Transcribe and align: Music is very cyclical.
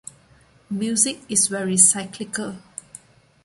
Music 0.71 1.19
is 1.29 1.45
very 1.45 1.77
cyclical. 1.77 2.55